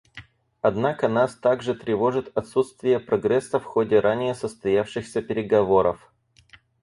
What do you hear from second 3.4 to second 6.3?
в ходе ранее состоявшихся переговоров.